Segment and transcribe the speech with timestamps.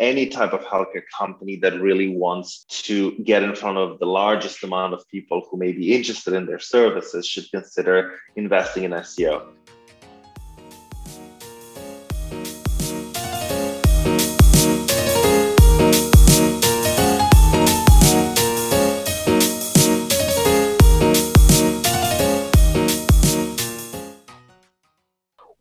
[0.00, 4.64] any type of healthcare company that really wants to get in front of the largest
[4.64, 9.46] amount of people who may be interested in their services should consider investing in SEO.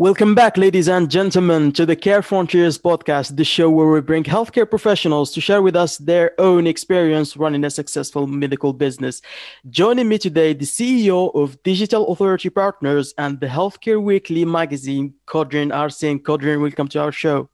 [0.04, 4.26] Welcome back, ladies and gentlemen, to the Care Frontiers podcast, the show where we bring
[4.26, 9.22] healthcare professionals to share with us their own experience running a successful medical business.
[9.70, 15.74] Joining me today, the CEO of Digital Authority Partners and the Healthcare Weekly magazine, Codrin
[15.74, 16.20] Arsene.
[16.20, 17.50] Codrin, welcome to our show.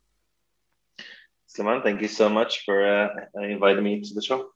[1.45, 3.09] Simon, thank you so much for uh,
[3.43, 4.49] inviting me to the show.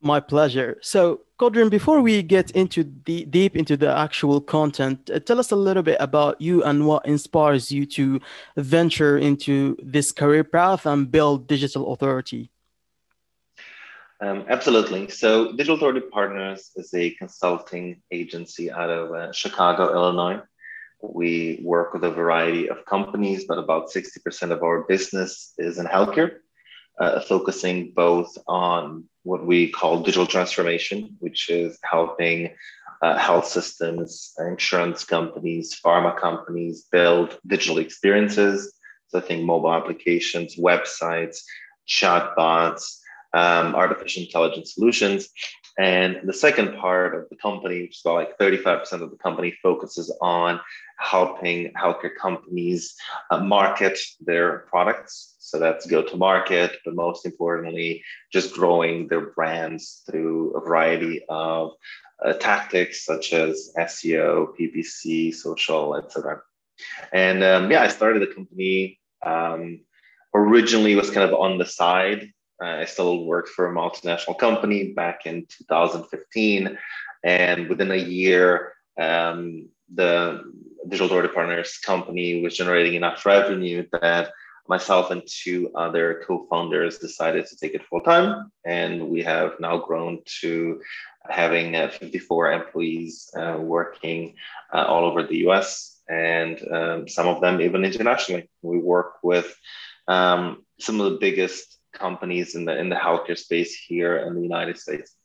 [0.00, 0.78] My pleasure.
[0.80, 5.50] So, Codrin, before we get into the deep into the actual content, uh, tell us
[5.50, 8.20] a little bit about you and what inspires you to
[8.56, 12.50] venture into this career path and build Digital Authority.
[14.20, 15.08] Um, absolutely.
[15.08, 20.40] So, Digital Authority Partners is a consulting agency out of uh, Chicago, Illinois.
[21.02, 25.86] We work with a variety of companies, but about 60% of our business is in
[25.86, 26.38] healthcare
[26.98, 32.50] uh, focusing both on what we call digital transformation, which is helping
[33.02, 38.72] uh, health systems, insurance companies, pharma companies build digital experiences.
[39.08, 41.36] So I think mobile applications, websites,
[41.86, 42.98] chatbots,
[43.34, 45.28] um, artificial intelligence solutions.
[45.78, 49.56] And the second part of the company, which is about like 35% of the company,
[49.62, 50.60] focuses on
[50.98, 52.96] helping healthcare companies
[53.30, 55.36] uh, market their products.
[55.38, 61.22] So that's go to market, but most importantly, just growing their brands through a variety
[61.28, 61.70] of
[62.24, 66.40] uh, tactics such as SEO, PPC, social, etc.
[67.12, 68.98] And um, yeah, I started the company.
[69.24, 69.82] Um,
[70.34, 75.26] originally was kind of on the side I still worked for a multinational company back
[75.26, 76.78] in 2015.
[77.24, 80.42] And within a year, um, the
[80.88, 84.32] Digital Authority Partners company was generating enough revenue that
[84.68, 88.52] myself and two other co-founders decided to take it full time.
[88.64, 90.80] And we have now grown to
[91.28, 94.34] having uh, 54 employees uh, working
[94.72, 98.50] uh, all over the US and um, some of them even internationally.
[98.62, 99.54] We work with
[100.06, 104.42] um, some of the biggest companies in the in the healthcare space here in the
[104.42, 105.17] United States.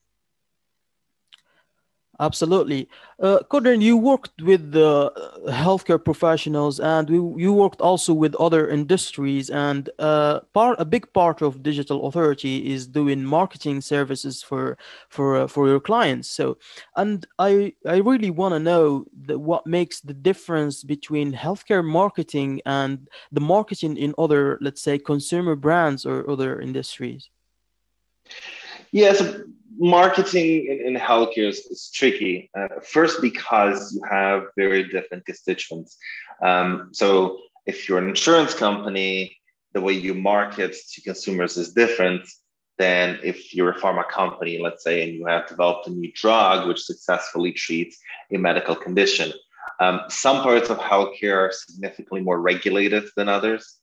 [2.20, 2.88] Absolutely.
[3.20, 3.40] Uh,
[3.80, 5.12] you worked with the
[5.48, 11.12] healthcare professionals and we, you worked also with other industries and uh, part a big
[11.14, 14.78] part of digital authority is doing marketing services for
[15.10, 16.30] for uh, for your clients.
[16.30, 16.58] So
[16.96, 22.62] and I I really want to know the, what makes the difference between healthcare marketing
[22.68, 27.30] and the marketing in other let's say consumer brands or other industries.
[28.92, 29.20] Yes,
[29.78, 32.50] marketing in, in healthcare is, is tricky.
[32.58, 35.98] Uh, first, because you have very different constituents.
[36.42, 39.38] Um, so, if you're an insurance company,
[39.74, 42.28] the way you market to consumers is different
[42.78, 46.68] than if you're a pharma company, let's say, and you have developed a new drug
[46.68, 47.98] which successfully treats
[48.32, 49.32] a medical condition.
[49.80, 53.78] Um, some parts of healthcare are significantly more regulated than others.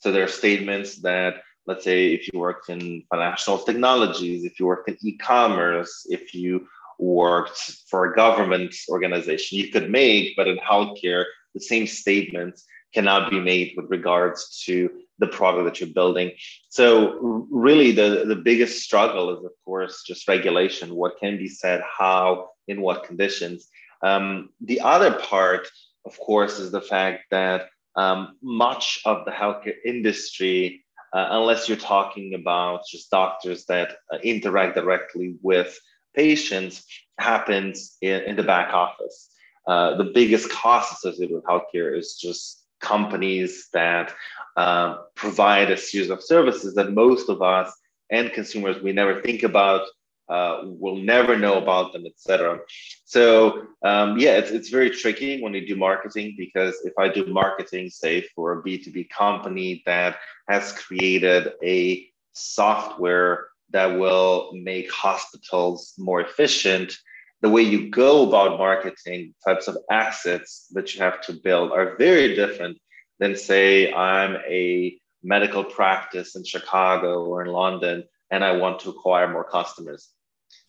[0.00, 4.66] So there are statements that let's say if you worked in financial technologies, if you
[4.66, 6.66] worked in e-commerce, if you
[6.98, 11.24] worked for a government organization, you could make, but in healthcare,
[11.54, 12.64] the same statements
[12.94, 16.32] cannot be made with regards to the product that you're building.
[16.70, 21.82] So really the, the biggest struggle is of course just regulation, what can be said,
[21.98, 23.68] how, in what conditions.
[24.02, 25.68] Um, the other part,
[26.06, 31.78] of course, is the fact that um, much of the healthcare industry uh, unless you're
[31.78, 35.78] talking about just doctors that uh, interact directly with
[36.14, 36.84] patients,
[37.18, 39.30] happens in, in the back office.
[39.66, 44.14] Uh, the biggest cost associated with healthcare is just companies that
[44.56, 47.72] uh, provide a series of services that most of us
[48.10, 49.82] and consumers we never think about
[50.28, 52.58] uh, will never know about them, etc.
[53.04, 57.26] So um, yeah, it's, it's very tricky when you do marketing because if I do
[57.26, 60.16] marketing, say for a B2B company that
[60.48, 66.96] has created a software that will make hospitals more efficient,
[67.40, 71.96] the way you go about marketing types of assets that you have to build are
[71.96, 72.78] very different
[73.18, 78.90] than say I'm a medical practice in Chicago or in London and I want to
[78.90, 80.10] acquire more customers.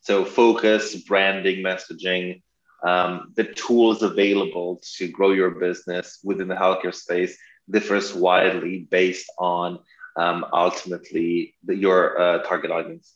[0.09, 2.41] So focus, branding, messaging,
[2.83, 7.37] um, the tools available to grow your business within the healthcare space
[7.69, 9.77] differs widely based on
[10.15, 13.13] um, ultimately the, your uh, target audience.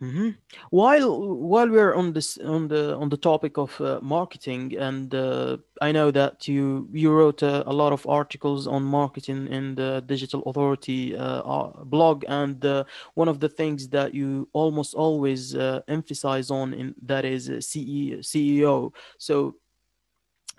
[0.00, 0.30] Mm-hmm.
[0.70, 5.56] While while we're on this on the on the topic of uh, marketing, and uh,
[5.82, 10.00] I know that you you wrote uh, a lot of articles on marketing in the
[10.06, 12.84] Digital Authority uh, blog, and uh,
[13.14, 18.22] one of the things that you almost always uh, emphasize on in that is CE,
[18.22, 18.92] CEO.
[19.18, 19.56] So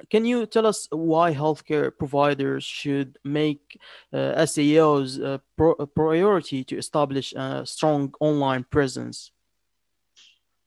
[0.10, 3.80] can you tell us why healthcare providers should make
[4.14, 9.32] uh, SEOs pro- priority to establish a strong online presence?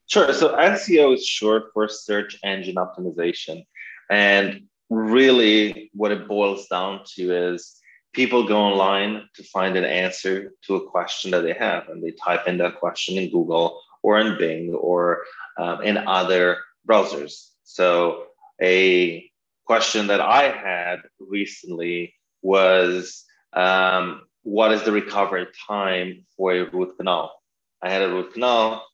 [0.07, 0.33] Sure.
[0.33, 3.65] So SEO is short for search engine optimization.
[4.09, 7.79] And really, what it boils down to is
[8.13, 12.11] people go online to find an answer to a question that they have, and they
[12.11, 15.23] type in that question in Google or in Bing or
[15.57, 16.57] um, in other
[16.87, 17.49] browsers.
[17.63, 18.27] So
[18.61, 19.29] a
[19.65, 23.23] question that I had recently was
[23.53, 27.33] um, what is the recovery time for a root canal?
[27.81, 28.85] I had a root canal.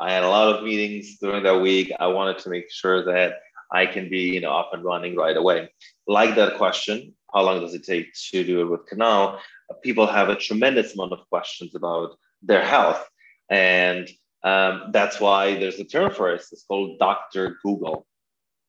[0.00, 1.92] I had a lot of meetings during that week.
[2.00, 3.34] I wanted to make sure that
[3.70, 5.70] I can be you know, up and running right away.
[6.06, 9.40] Like that question, how long does it take to do a root canal?
[9.82, 13.06] People have a tremendous amount of questions about their health.
[13.50, 14.08] And
[14.42, 16.42] um, that's why there's a term for it.
[16.52, 17.58] It's called Dr.
[17.62, 18.06] Google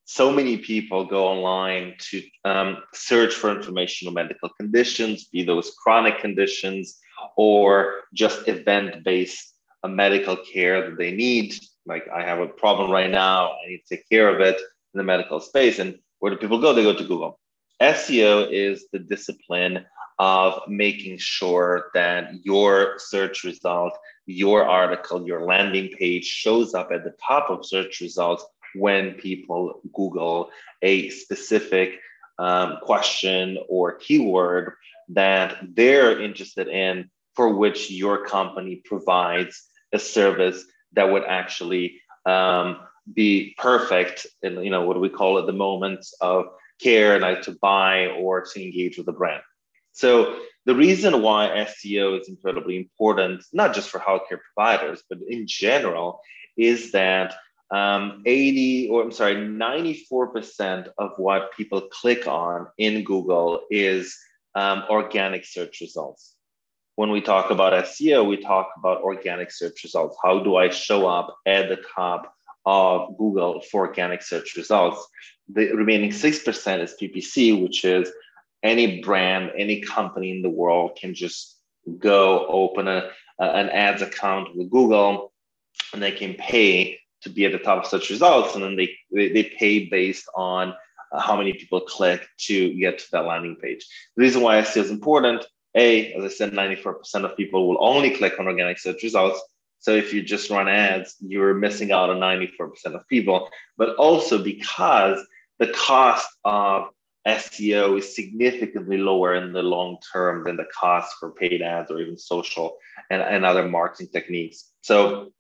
[0.06, 5.74] so many people go online to um, search for information on medical conditions, be those
[5.82, 7.00] chronic conditions
[7.36, 11.56] or just event based uh, medical care that they need.
[11.88, 14.98] Like, I have a problem right now, I need to take care of it in
[15.00, 15.80] the medical space.
[15.80, 16.74] And where do people go?
[16.74, 17.40] They go to Google.
[17.82, 19.86] SEO is the discipline
[20.18, 23.98] of making sure that your search result,
[24.28, 28.46] your article, your landing page shows up at the top of search results
[28.78, 30.50] when people Google
[30.82, 32.00] a specific
[32.38, 34.74] um, question or keyword
[35.10, 39.64] that they're interested in for which your company provides
[39.94, 40.64] a service
[40.94, 42.80] that would actually um,
[43.14, 46.48] be perfect in you know what do we call it the moments of
[46.82, 49.44] care like to buy or to engage with a brand.
[49.92, 55.46] So the reason why seo is incredibly important not just for healthcare providers but in
[55.48, 56.20] general
[56.58, 57.36] is that
[57.72, 64.16] um, 80 or I'm sorry, 94% of what people click on in Google is
[64.54, 66.36] um, organic search results.
[66.96, 70.16] When we talk about SEO, we talk about organic search results.
[70.24, 72.34] How do I show up at the top
[72.66, 75.06] of Google for organic search results?
[75.52, 78.10] The remaining 6% is PPC, which is
[78.64, 81.58] any brand, any company in the world can just
[82.00, 85.34] go open a, an ads account with Google
[85.94, 88.56] and they can pay to be at the top of such results.
[88.56, 90.74] And then they, they, pay based on
[91.12, 93.86] uh, how many people click to get to that landing page.
[94.16, 95.46] The reason why SEO is important,
[95.76, 96.96] A, as I said, 94%
[97.26, 99.42] of people will only click on organic search results.
[99.80, 104.42] So if you just run ads, you're missing out on 94% of people, but also
[104.42, 105.20] because
[105.60, 106.90] the cost of
[107.28, 112.00] SEO is significantly lower in the long term than the cost for paid ads or
[112.00, 112.78] even social
[113.10, 114.72] and, and other marketing techniques.
[114.82, 115.32] So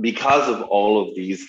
[0.00, 1.48] because of all of these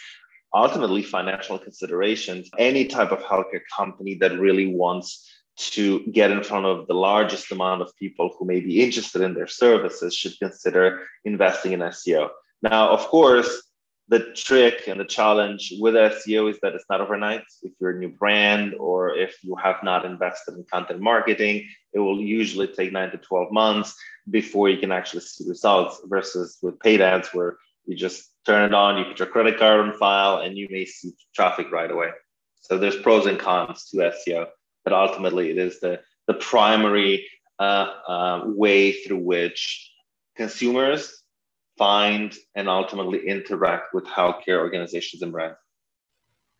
[0.53, 6.65] ultimately financial considerations, any type of healthcare company that really wants to get in front
[6.65, 11.05] of the largest amount of people who may be interested in their services should consider
[11.25, 12.29] investing in SEO.
[12.61, 13.63] Now, of course,
[14.09, 17.43] the trick and the challenge with SEO is that it's not overnight.
[17.61, 21.99] If you're a new brand or if you have not invested in content marketing, it
[21.99, 23.95] will usually take nine to 12 months
[24.29, 28.73] before you can actually see results versus with paid ads where you just turn it
[28.73, 32.09] on, you put your credit card on file, and you may see traffic right away.
[32.61, 34.47] So there's pros and cons to SEO,
[34.83, 37.27] but ultimately it is the, the primary
[37.59, 39.91] uh, uh, way through which
[40.35, 41.23] consumers
[41.77, 45.57] find and ultimately interact with healthcare organizations and brands.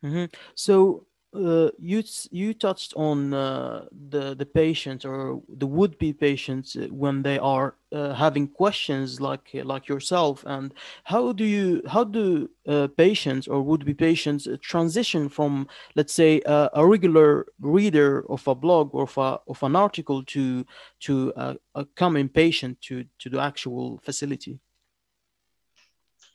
[0.04, 0.24] Mm-hmm.
[0.54, 6.76] So uh, you you touched on uh, the the patients or the would be patients
[6.76, 10.44] uh, when they are uh, having questions like like yourself.
[10.46, 10.72] And
[11.04, 16.40] how do you how do uh, patients or would be patients transition from let's say
[16.46, 20.64] a regular reader of a blog or of, a, of an article to
[21.00, 24.60] to a, a common patient to to the actual facility?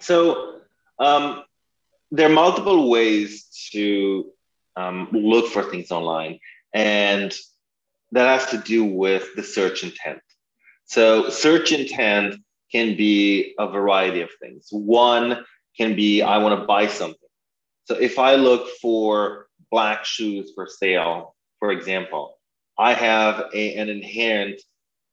[0.01, 0.59] So
[0.97, 1.43] um,
[2.11, 4.31] there are multiple ways to
[4.79, 6.39] um, look for things online.
[6.74, 7.36] And
[8.12, 10.21] that has to do with the search intent.
[10.86, 12.36] So, search intent
[12.71, 14.67] can be a variety of things.
[14.71, 15.45] One
[15.77, 17.29] can be, I want to buy something.
[17.86, 22.38] So, if I look for black shoes for sale, for example,
[22.77, 24.62] I have a, an inherent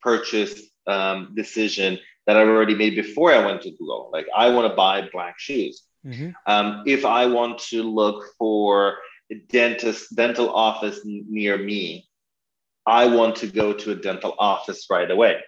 [0.01, 4.11] purchase um, decision that I've already made before I went to Google.
[4.13, 5.83] Like I want to buy black shoes.
[6.05, 6.31] Mm-hmm.
[6.47, 8.99] Um, if I want to look for
[9.49, 12.09] dentist dental office near me,
[12.87, 15.41] I want to go to a dental office right away.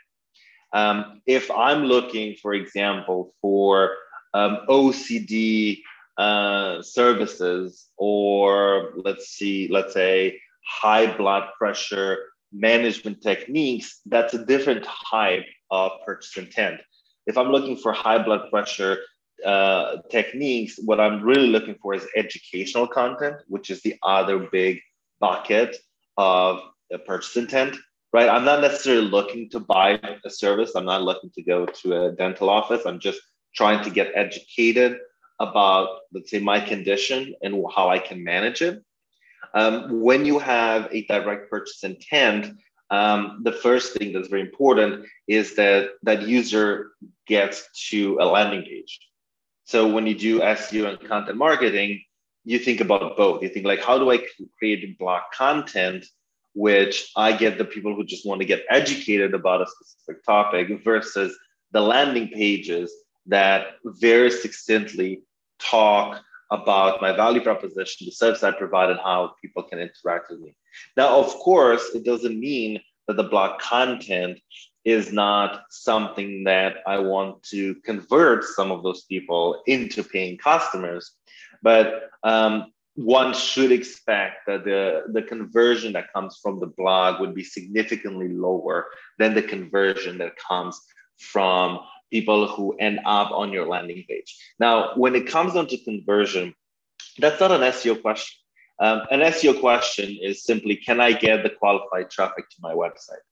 [0.72, 3.94] Um, if I'm looking, for example, for
[4.34, 5.80] um, OCD
[6.18, 12.18] uh, services, or let's see, let's say high blood pressure
[12.52, 16.80] management techniques, that's a different type of purchase intent.
[17.26, 18.98] If I'm looking for high blood pressure
[19.44, 24.80] uh, techniques, what I'm really looking for is educational content, which is the other big
[25.20, 25.76] bucket
[26.16, 26.60] of
[27.06, 27.76] purchase intent,
[28.12, 28.28] right?
[28.28, 30.72] I'm not necessarily looking to buy a service.
[30.74, 32.86] I'm not looking to go to a dental office.
[32.86, 33.20] I'm just
[33.54, 34.98] trying to get educated
[35.40, 38.82] about, let's say, my condition and how I can manage it.
[39.54, 42.58] Um, when you have a direct purchase intent,
[42.90, 46.92] um, the first thing that's very important is that that user
[47.26, 48.98] gets to a landing page.
[49.68, 52.00] So when you do SEO and content marketing,
[52.46, 53.42] you think about both.
[53.42, 54.24] You think like, how do I
[54.58, 56.06] create blog content,
[56.54, 60.82] which I get the people who just want to get educated about a specific topic
[60.82, 61.36] versus
[61.72, 62.90] the landing pages
[63.26, 65.20] that very succinctly
[65.58, 70.40] talk about my value proposition, the service I provide, and how people can interact with
[70.40, 70.56] me.
[70.96, 74.40] Now, of course, it doesn't mean that the blog content
[74.84, 81.12] is not something that I want to convert some of those people into paying customers,
[81.62, 87.34] but um, one should expect that the, the conversion that comes from the blog would
[87.34, 88.86] be significantly lower
[89.18, 90.80] than the conversion that comes
[91.18, 91.78] from
[92.10, 94.36] people who end up on your landing page.
[94.58, 96.54] Now, when it comes down to conversion,
[97.18, 98.36] that's not an SEO question.
[98.80, 103.22] Um, an SEO question is simply, can I get the qualified traffic to my website?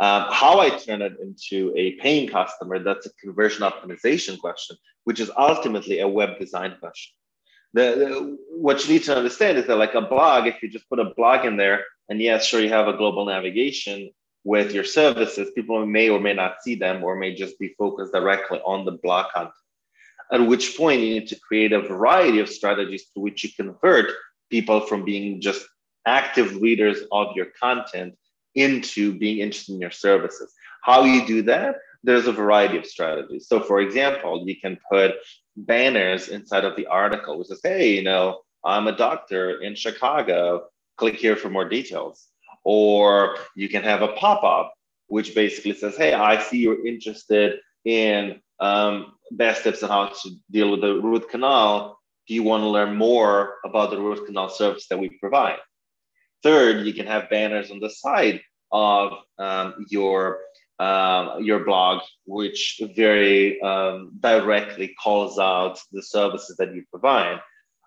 [0.00, 5.20] Um, how I turn it into a paying customer, that's a conversion optimization question, which
[5.20, 7.12] is ultimately a web design question.
[7.74, 10.88] The, the, what you need to understand is that like a blog, if you just
[10.88, 14.10] put a blog in there, and yes, sure, you have a global navigation,
[14.44, 18.12] with your services, people may or may not see them or may just be focused
[18.12, 19.54] directly on the blog content.
[20.32, 24.10] At which point you need to create a variety of strategies to which you convert
[24.48, 25.66] people from being just
[26.06, 28.14] active readers of your content
[28.54, 30.52] into being interested in your services.
[30.82, 31.76] How you do that?
[32.02, 33.46] There's a variety of strategies.
[33.46, 35.16] So, for example, you can put
[35.56, 40.66] banners inside of the article which says, hey, you know, I'm a doctor in Chicago.
[40.96, 42.30] Click here for more details
[42.64, 44.74] or you can have a pop-up
[45.06, 50.30] which basically says hey i see you're interested in um, best tips on how to
[50.50, 54.48] deal with the root canal do you want to learn more about the root canal
[54.48, 55.58] service that we provide
[56.42, 58.40] third you can have banners on the side
[58.72, 60.40] of um, your
[60.78, 67.40] um, your blog, which very um, directly calls out the services that you provide.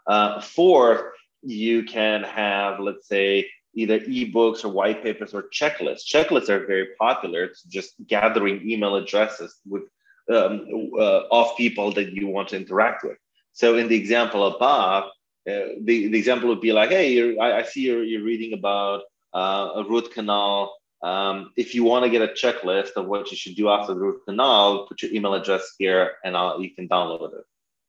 [0.06, 1.02] Uh, fourth,
[1.42, 6.06] you can have, let's say, either ebooks or white papers or checklists.
[6.06, 7.44] Checklists are very popular.
[7.46, 9.84] It's just gathering email addresses with
[10.32, 13.18] um, uh, of people that you want to interact with.
[13.54, 15.06] So in the example above,
[15.46, 19.02] uh, the, the example would be like, hey, I, I, see you're, you're reading about
[19.34, 20.74] uh, a root canal.
[21.02, 24.00] Um, if you want to get a checklist of what you should do after the
[24.00, 27.46] root canal, put your email address here and I'll, you can download it.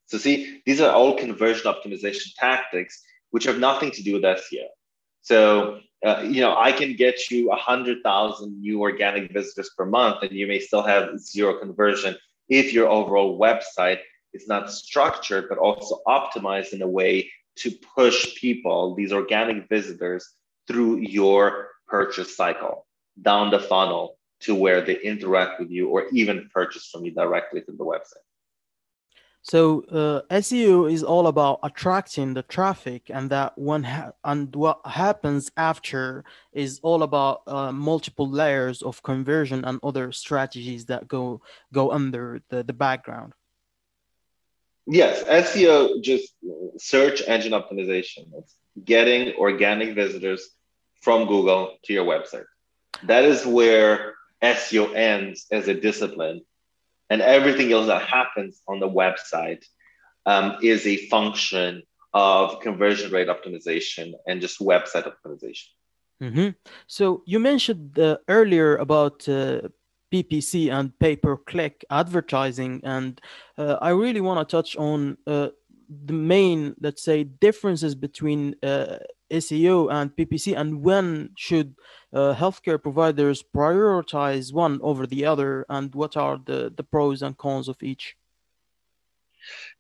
[0.07, 4.67] So see, these are all conversion optimization tactics, which have nothing to do with SEO.
[5.23, 10.33] So, uh, you know, I can get you 100,000 new organic visitors per month, and
[10.33, 12.17] you may still have zero conversion
[12.49, 14.01] if your overall website
[14.35, 20.35] is not structured, but also optimized in a way to push people, these organic visitors,
[20.67, 22.87] through your purchase cycle
[23.21, 27.61] down the funnel to where they interact with you or even purchase from you directly
[27.61, 28.25] through the website.
[29.43, 34.81] So uh, SEO is all about attracting the traffic, and that one ha- and what
[34.87, 41.43] happens after is all about uh, multiple layers of conversion and other strategies that go
[41.75, 43.35] go under the, the background.
[44.87, 46.35] Yes, SEO just
[46.79, 48.27] search engine optimization.
[48.39, 50.51] It's getting organic visitors
[51.01, 52.45] from Google to your website.
[53.05, 56.43] That is where SEO ends as a discipline
[57.11, 59.65] and everything else that happens on the website
[60.27, 65.69] um, is a function of conversion rate optimization and just website optimization.
[66.23, 66.49] Mm-hmm.
[66.87, 69.63] So you mentioned uh, earlier about uh,
[70.15, 73.21] PPC and pay-per-click advertising, and
[73.59, 75.49] uh, I really want to touch on uh,
[76.07, 78.99] the main, let's say, differences between uh,
[79.33, 81.75] SEO and PPC, and when should
[82.13, 87.37] uh, healthcare providers prioritize one over the other, and what are the, the pros and
[87.37, 88.17] cons of each?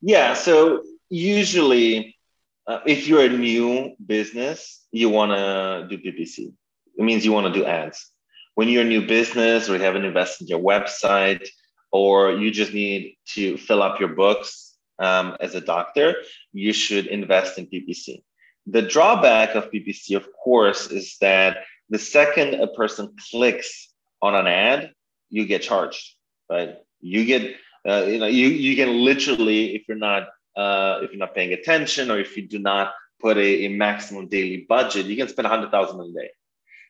[0.00, 2.18] Yeah, so usually,
[2.66, 6.52] uh, if you're a new business, you want to do PPC.
[6.96, 8.10] It means you want to do ads.
[8.54, 11.46] When you're a new business or you haven't invested in your website,
[11.94, 16.16] or you just need to fill up your books um, as a doctor,
[16.52, 18.20] you should invest in PPC.
[18.66, 21.58] The drawback of PPC, of course, is that
[21.90, 24.90] the second a person clicks on an ad,
[25.30, 26.16] you get charged,
[26.50, 26.76] right?
[27.00, 27.54] You get,
[27.88, 30.24] uh, you know, you, you can literally, if you're not,
[30.56, 34.26] uh, if you're not paying attention or if you do not put a, a maximum
[34.26, 36.30] daily budget, you can spend 100,000 a day.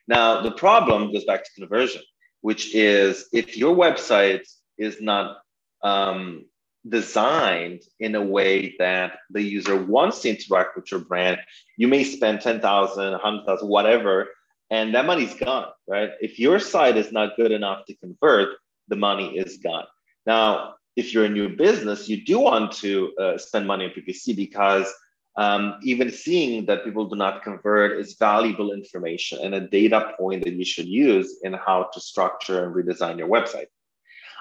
[0.07, 2.01] Now, the problem goes back to conversion,
[2.41, 4.47] which is if your website
[4.77, 5.37] is not
[5.81, 6.45] um,
[6.87, 11.39] designed in a way that the user wants to interact with your brand,
[11.77, 14.27] you may spend 10,000, 100,000, whatever,
[14.69, 16.11] and that money's gone, right?
[16.21, 18.49] If your site is not good enough to convert,
[18.87, 19.85] the money is gone.
[20.25, 24.35] Now, if you're a new business, you do want to uh, spend money on PPC
[24.35, 24.91] because
[25.37, 30.43] um, even seeing that people do not convert is valuable information and a data point
[30.45, 33.67] that you should use in how to structure and redesign your website.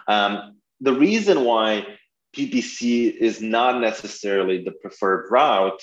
[0.06, 1.86] Um, the reason why
[2.36, 5.82] PPC is not necessarily the preferred route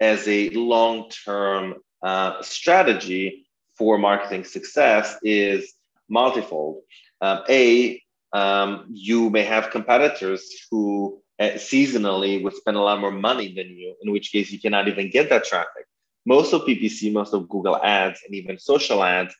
[0.00, 3.46] as a long term uh, strategy
[3.76, 5.74] for marketing success is
[6.08, 6.82] multifold.
[7.20, 13.10] Um, a, um, you may have competitors who uh, seasonally would spend a lot more
[13.10, 15.86] money than you, in which case you cannot even get that traffic.
[16.24, 19.34] Most of PPC, most of Google ads, and even social ads,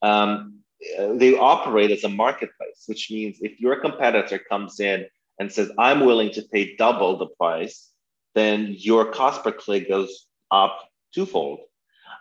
[0.00, 0.60] um,
[0.98, 5.06] uh, they operate as a marketplace, which means if your competitor comes in
[5.38, 7.90] and says, I'm willing to pay double the price,
[8.34, 10.78] then your cost per click goes up
[11.14, 11.60] twofold.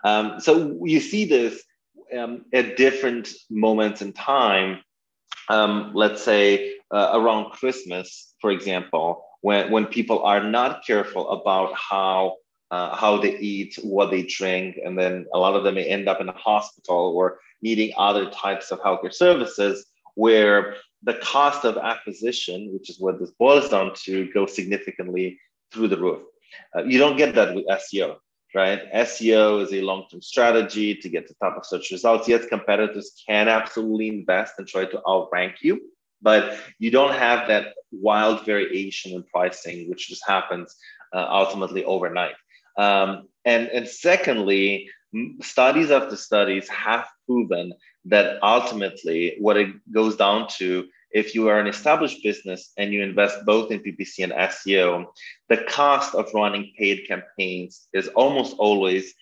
[0.03, 1.63] Um, so you see this
[2.17, 4.81] um, at different moments in time.
[5.49, 11.73] Um, let's say uh, around Christmas, for example, when, when people are not careful about
[11.75, 12.37] how
[12.71, 16.07] uh, how they eat, what they drink, and then a lot of them may end
[16.07, 21.77] up in a hospital or needing other types of healthcare services where the cost of
[21.77, 25.37] acquisition, which is what this boils down to, goes significantly
[25.73, 26.21] through the roof.
[26.75, 28.15] Uh, you don't get that with SEO,
[28.53, 28.91] right?
[28.93, 32.27] SEO is a long term strategy to get to top of search results.
[32.27, 35.81] Yes, competitors can absolutely invest and try to outrank you,
[36.21, 40.75] but you don't have that wild variation in pricing, which just happens
[41.13, 42.35] uh, ultimately overnight.
[42.77, 44.89] Um, and, and secondly,
[45.41, 47.73] studies after studies have proven
[48.05, 53.01] that ultimately what it goes down to if you are an established business and you
[53.01, 55.05] invest both in PPC and SEO,
[55.49, 59.13] the cost of running paid campaigns is almost always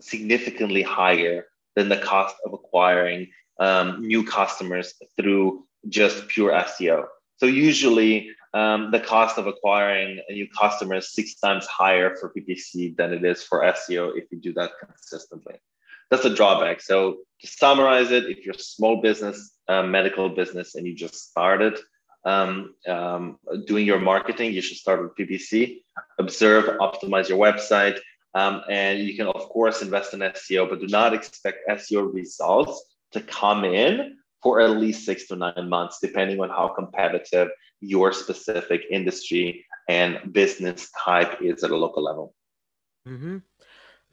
[0.00, 3.28] significantly higher than the cost of acquiring
[3.58, 7.06] um, new customers through just pure SEO.
[7.36, 12.32] So usually um, the cost of acquiring a new customer is six times higher for
[12.32, 15.54] PPC than it is for SEO if you do that consistently.
[16.10, 16.80] That's a drawback.
[16.80, 21.78] So to summarize it, if you're a small business, medical business, and you just started
[22.24, 25.80] um, um, doing your marketing, you should start with PPC.
[26.18, 27.98] Observe, optimize your website,
[28.34, 32.84] um, and you can of course invest in SEO, but do not expect SEO results
[33.12, 37.48] to come in for at least six to nine months, depending on how competitive
[37.80, 42.34] your specific industry and business type is at a local level.
[43.06, 43.38] Mm-hmm.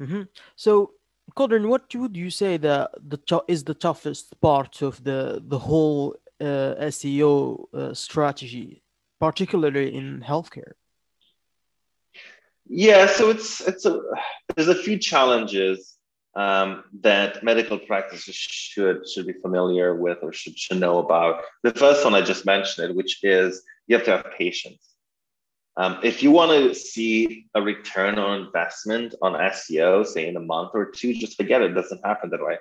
[0.02, 0.22] Mm-hmm.
[0.56, 0.92] So,
[1.36, 6.16] Codrin, what would you say that the is the toughest part of the the whole
[6.40, 8.82] uh, SEO uh, strategy,
[9.20, 10.74] particularly in healthcare?
[12.68, 14.00] Yeah, so it's it's a
[14.56, 15.98] there's a few challenges
[16.36, 21.44] um, that medical practices should should be familiar with or should, should know about.
[21.64, 24.95] The first one I just mentioned, which is you have to have patience.
[25.78, 30.42] Um, if you want to see a return on investment on SEO, say in a
[30.42, 31.72] month or two, just forget it.
[31.72, 32.58] It doesn't happen that way.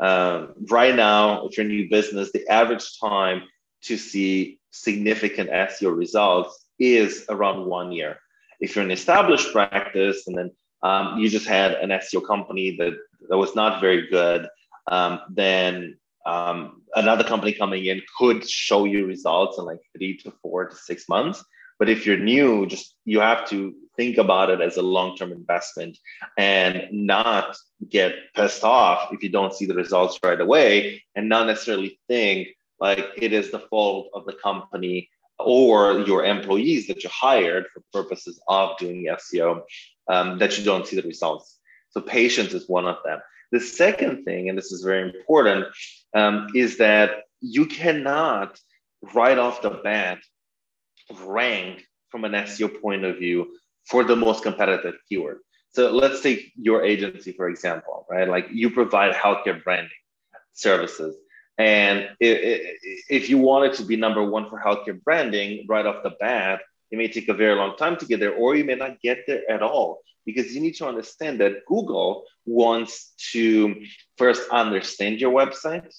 [0.00, 3.42] Um, right now, if you're a new business, the average time
[3.82, 8.18] to see significant SEO results is around one year.
[8.60, 10.50] If you're an established practice and then
[10.82, 12.94] um, you just had an SEO company that,
[13.28, 14.48] that was not very good,
[14.90, 20.32] um, then um, another company coming in could show you results in like three to
[20.42, 21.44] four to six months.
[21.80, 25.98] But if you're new, just you have to think about it as a long-term investment
[26.36, 27.56] and not
[27.88, 32.48] get pissed off if you don't see the results right away and not necessarily think
[32.80, 37.82] like it is the fault of the company or your employees that you hired for
[37.94, 39.62] purposes of doing the SEO
[40.08, 41.58] um, that you don't see the results.
[41.90, 43.20] So patience is one of them.
[43.52, 45.66] The second thing, and this is very important,
[46.14, 48.60] um, is that you cannot
[49.14, 50.18] right off the bat
[51.24, 55.38] rank from an SEO point of view for the most competitive keyword.
[55.72, 58.28] So let's take your agency, for example, right?
[58.28, 59.90] Like you provide healthcare branding
[60.52, 61.16] services.
[61.58, 66.60] And if you wanted to be number one for healthcare branding right off the bat,
[66.90, 69.26] it may take a very long time to get there, or you may not get
[69.26, 73.84] there at all because you need to understand that Google wants to
[74.18, 75.94] first understand your website,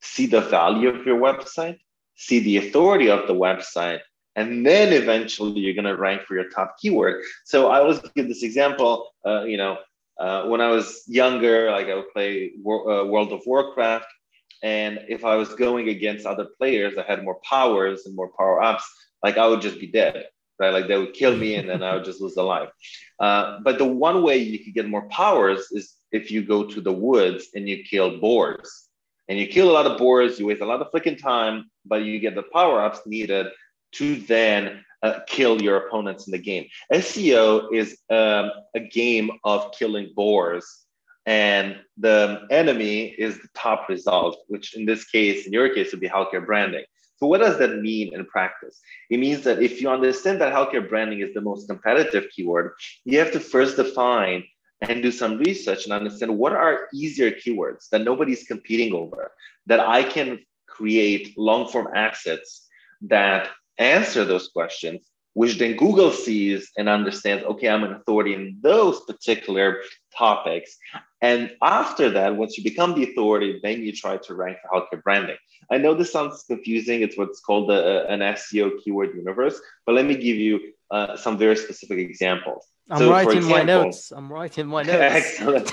[0.00, 1.78] see the value of your website,
[2.14, 4.00] see the authority of the website,
[4.36, 7.22] and then eventually you're going to rank for your top keyword.
[7.44, 9.12] So I always give this example.
[9.24, 9.78] Uh, you know,
[10.18, 14.06] uh, when I was younger, like I would play War, uh, World of Warcraft,
[14.62, 18.62] and if I was going against other players that had more powers and more power
[18.62, 18.84] ups,
[19.22, 20.26] like I would just be dead
[20.58, 20.72] right?
[20.72, 22.68] Like they would kill me and then I would just lose the life.
[23.18, 26.80] Uh, but the one way you could get more powers is if you go to
[26.80, 28.88] the woods and you kill boars.
[29.26, 32.02] And you kill a lot of boars, you waste a lot of freaking time, but
[32.02, 33.46] you get the power ups needed
[33.94, 36.66] to then uh, kill your opponents in the game.
[36.92, 40.66] SEO is um, a game of killing boars,
[41.26, 46.00] and the enemy is the top result, which in this case, in your case, would
[46.00, 46.84] be healthcare branding.
[47.16, 48.80] So, what does that mean in practice?
[49.10, 52.72] It means that if you understand that healthcare branding is the most competitive keyword,
[53.04, 54.44] you have to first define
[54.80, 59.32] and do some research and understand what are easier keywords that nobody's competing over,
[59.66, 62.68] that I can create long form assets
[63.02, 63.48] that
[63.78, 69.00] answer those questions, which then Google sees and understands, okay, I'm an authority in those
[69.00, 69.80] particular
[70.16, 70.76] topics.
[71.20, 75.02] And after that, once you become the authority, then you try to rank for healthcare
[75.02, 75.36] branding.
[75.70, 77.02] I know this sounds confusing.
[77.02, 80.60] It's what's called a, an SEO keyword universe, but let me give you
[80.90, 82.64] uh, some very specific examples.
[82.90, 84.12] I'm so writing example, my notes.
[84.12, 84.98] I'm writing my notes.
[85.40, 85.72] excellent.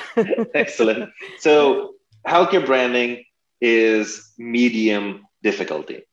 [0.55, 1.11] excellent.
[1.39, 3.25] So, healthcare branding
[3.59, 6.03] is medium difficulty,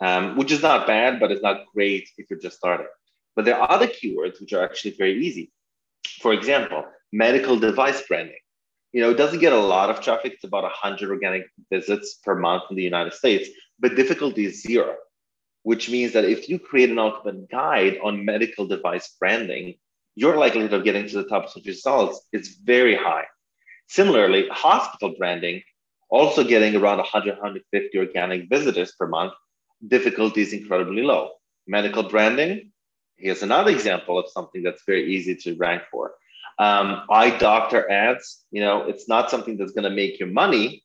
[0.00, 2.86] um, which is not bad, but it's not great if you're just starting.
[3.34, 5.52] But there are other keywords which are actually very easy.
[6.20, 8.38] For example, medical device branding
[8.96, 10.32] you know, it doesn't get a lot of traffic.
[10.32, 14.94] It's about 100 organic visits per month in the United States, but difficulty is zero,
[15.64, 19.74] which means that if you create an ultimate guide on medical device branding,
[20.14, 23.26] your likelihood of getting to the top of results is very high.
[23.86, 25.62] Similarly, hospital branding,
[26.08, 29.34] also getting around 100, 150 organic visitors per month,
[29.86, 31.30] difficulty is incredibly low.
[31.66, 32.72] Medical branding,
[33.16, 36.12] here's another example of something that's very easy to rank for.
[36.58, 40.82] Um, eye doctor ads, you know, it's not something that's going to make you money,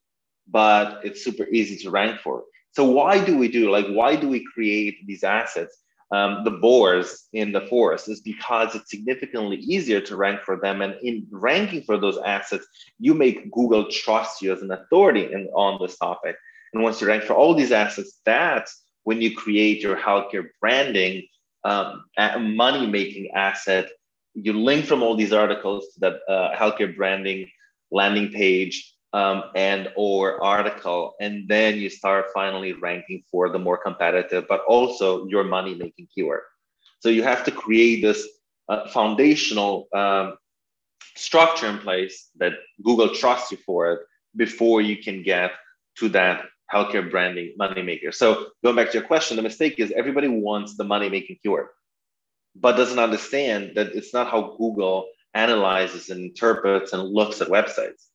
[0.48, 2.44] but it's super easy to rank for.
[2.72, 5.78] So why do we do like why do we create these assets?
[6.10, 10.82] Um, the boars in the forest is because it's significantly easier to rank for them.
[10.82, 12.66] And in ranking for those assets,
[12.98, 16.36] you make Google trust you as an authority in, on this topic.
[16.74, 21.22] And once you rank for all these assets, that's when you create your healthcare branding
[21.64, 22.04] um,
[22.40, 23.88] money making asset
[24.34, 27.48] you link from all these articles to that uh, healthcare branding
[27.90, 33.76] landing page um, and or article and then you start finally ranking for the more
[33.76, 36.40] competitive but also your money making keyword.
[37.00, 38.26] So you have to create this
[38.68, 40.38] uh, foundational um,
[41.14, 44.00] structure in place that google trusts you for it
[44.36, 45.52] before you can get
[45.98, 49.92] to that healthcare branding money maker so going back to your question the mistake is
[49.92, 51.68] everybody wants the money making keyword
[52.54, 58.06] but doesn't understand that it's not how Google analyzes and interprets and looks at websites.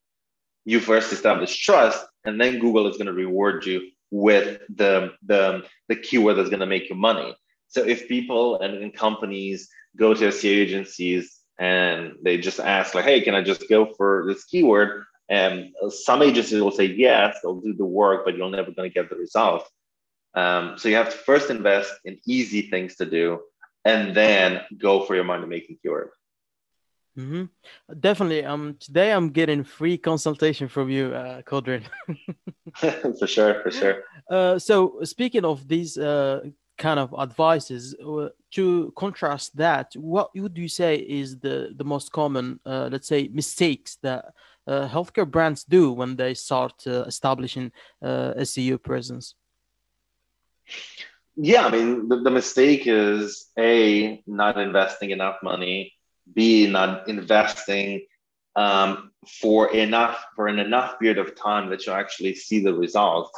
[0.64, 5.64] You first establish trust, and then Google is going to reward you with the, the,
[5.88, 7.36] the keyword that's going to make you money.
[7.68, 13.04] So if people and, and companies go to SEO agencies and they just ask, like,
[13.04, 15.04] hey, can I just go for this keyword?
[15.28, 18.94] And some agencies will say yes, they'll do the work, but you're never going to
[18.94, 19.68] get the result.
[20.34, 23.40] Um, so you have to first invest in easy things to do
[23.84, 26.10] and then go for your money making keyword.
[27.18, 27.44] Mm-hmm.
[27.98, 28.44] Definitely.
[28.44, 31.82] Um, today I'm getting free consultation from you, uh, Codrin.
[33.18, 34.04] for sure, for sure.
[34.30, 36.40] Uh, so speaking of these uh,
[36.76, 42.12] kind of advices, uh, to contrast that, what would you say is the the most
[42.12, 44.26] common, uh, let's say, mistakes that
[44.68, 49.34] healthcare brands do when they start uh, establishing uh, SEO presence?
[51.40, 55.94] yeah, I mean, the, the mistake is A, not investing enough money,
[56.34, 58.04] B, not investing
[58.56, 63.30] um, for enough for an enough period of time that you actually see the results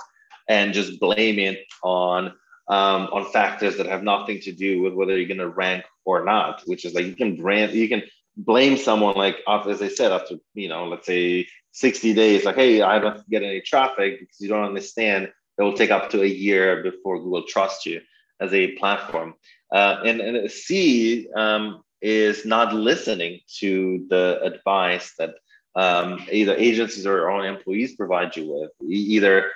[0.48, 2.28] and just blame it on
[2.68, 6.24] um, on factors that have nothing to do with whether you're going to rank or
[6.24, 8.02] not which is like you can brand you can
[8.44, 12.82] blame someone like as I said after you know let's say 60 days like hey
[12.82, 15.32] I don't get any traffic because you don't understand.
[15.58, 18.00] It will take up to a year before Google trusts you
[18.40, 19.34] as a platform.
[19.70, 25.34] Uh, and, and C um, is not listening to the advice that
[25.76, 28.90] um, either agencies or your own employees provide you with.
[28.90, 29.50] Either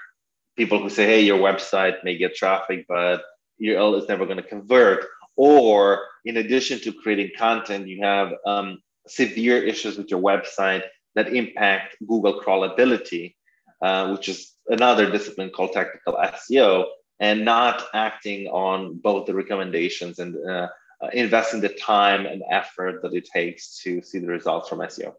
[0.56, 3.22] people who say hey your website may get traffic but
[3.58, 8.32] your URL is never going to convert or in addition to creating content, you have
[8.46, 10.82] um, severe issues with your website
[11.14, 13.34] that impact Google crawlability,
[13.82, 16.86] uh, which is another discipline called technical SEO,
[17.20, 20.68] and not acting on both the recommendations and uh,
[21.12, 25.14] investing the time and effort that it takes to see the results from SEO.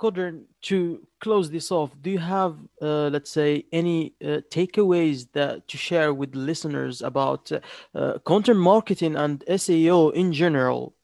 [0.00, 5.68] Codrin, to close this off, do you have, uh, let's say, any uh, takeaways that
[5.68, 7.60] to share with listeners about uh,
[7.94, 10.94] uh content marketing and SEO in general?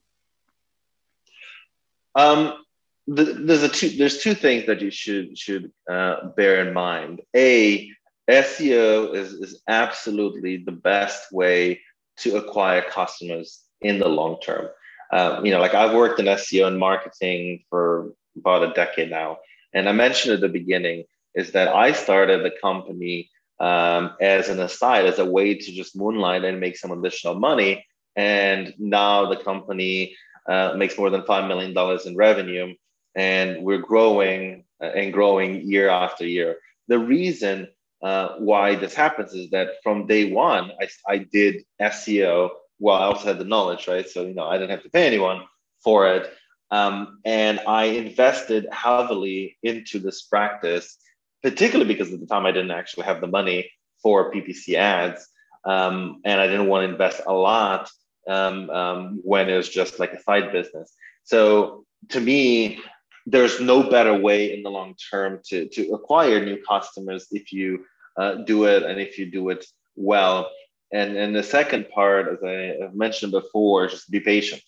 [2.16, 2.64] Um,
[3.06, 3.90] the, there's a two.
[3.90, 7.20] There's two things that you should should uh, bear in mind.
[7.36, 7.90] A,
[8.28, 11.80] SEO is is absolutely the best way
[12.18, 14.68] to acquire customers in the long term.
[15.12, 19.38] Um, you know, like I've worked in SEO and marketing for about a decade now.
[19.72, 24.60] And I mentioned at the beginning is that I started the company um, as an
[24.60, 27.84] aside, as a way to just moonlight and make some additional money.
[28.16, 30.16] And now the company
[30.48, 32.74] uh, makes more than $5 million in revenue.
[33.16, 36.56] And we're growing uh, and growing year after year.
[36.88, 37.68] The reason
[38.02, 42.50] uh, why this happens is that from day one, I, I did SEO.
[42.78, 44.08] Well, I also had the knowledge, right?
[44.08, 45.42] So, you know, I didn't have to pay anyone
[45.82, 46.30] for it.
[46.74, 50.98] Um, and I invested heavily into this practice,
[51.40, 53.70] particularly because at the time I didn't actually have the money
[54.02, 55.24] for PPC ads.
[55.64, 57.88] Um, and I didn't want to invest a lot
[58.28, 60.92] um, um, when it was just like a side business.
[61.22, 62.80] So to me,
[63.24, 67.84] there's no better way in the long term to, to acquire new customers if you
[68.16, 70.50] uh, do it and if you do it well.
[70.92, 74.62] And, and the second part, as I mentioned before, just be patient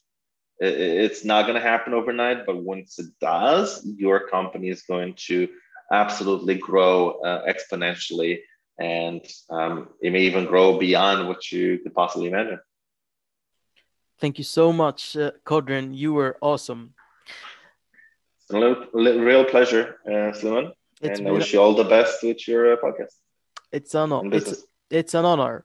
[0.59, 5.49] it's not going to happen overnight, but once it does, your company is going to
[5.93, 8.39] absolutely grow uh, exponentially,
[8.79, 12.59] and um, it may even grow beyond what you could possibly imagine.
[14.19, 15.33] Thank you so much, uh.
[15.93, 16.95] You were awesome.
[18.41, 18.87] It's a little,
[19.21, 20.73] real pleasure, uh, Sliman.
[21.03, 23.13] and I wish you all the best with your uh, podcast.
[23.73, 24.35] It's an honor.
[24.35, 25.65] It's, it's an honor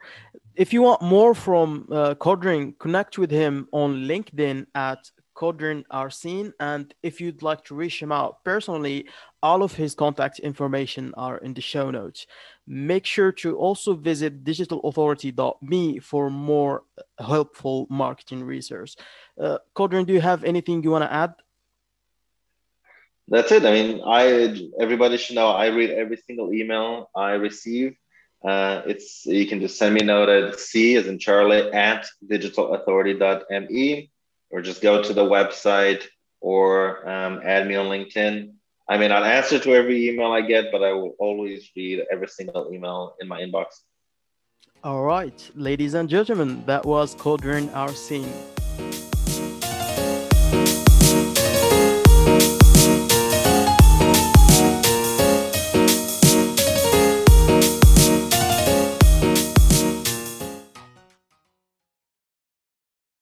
[0.55, 6.53] if you want more from uh, Codrin, connect with him on LinkedIn at Codrin Arsene.
[6.59, 9.07] And if you'd like to reach him out personally,
[9.41, 12.27] all of his contact information are in the show notes.
[12.67, 16.83] Make sure to also visit digitalauthority.me for more
[17.19, 18.95] helpful marketing research.
[19.39, 21.33] Uh, Codrin, do you have anything you want to add?
[23.27, 23.65] That's it.
[23.65, 27.95] I mean, I everybody should know I read every single email I receive
[28.43, 32.07] uh, it's you can just send me a note at C as in Charlie at
[32.25, 34.11] digitalauthority.me
[34.49, 36.03] or just go to the website
[36.39, 38.53] or um, add me on LinkedIn.
[38.89, 42.27] I may not answer to every email I get, but I will always read every
[42.27, 43.67] single email in my inbox.
[44.83, 48.33] All right, ladies and gentlemen, that was Codrin Arsene.